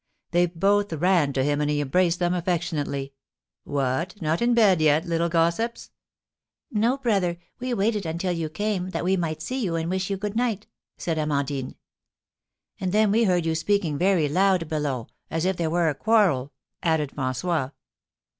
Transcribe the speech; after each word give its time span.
They 0.31 0.47
both 0.47 0.91
ran 0.93 1.31
to 1.33 1.43
him, 1.43 1.61
and 1.61 1.69
he 1.69 1.79
embraced 1.79 2.17
them 2.17 2.33
affectionately. 2.33 3.13
"What! 3.65 4.19
Not 4.19 4.41
in 4.41 4.55
bed 4.55 4.81
yet, 4.81 5.05
little 5.05 5.29
gossips?" 5.29 5.91
"No, 6.71 6.97
brother, 6.97 7.37
we 7.59 7.75
waited 7.75 8.07
until 8.07 8.31
you 8.31 8.49
came, 8.49 8.89
that 8.89 9.03
we 9.03 9.15
might 9.15 9.43
see 9.43 9.63
you, 9.63 9.75
and 9.75 9.91
wish 9.91 10.09
you 10.09 10.17
good 10.17 10.35
night," 10.35 10.65
said 10.97 11.19
Amandine. 11.19 11.75
"And 12.79 12.91
then 12.91 13.11
we 13.11 13.25
heard 13.25 13.45
you 13.45 13.53
speaking 13.53 13.99
very 13.99 14.27
loud 14.27 14.67
below, 14.67 15.05
as 15.29 15.45
if 15.45 15.57
there 15.57 15.69
were 15.69 15.87
a 15.89 15.93
quarrel," 15.93 16.51
added 16.81 17.11
François. 17.15 17.71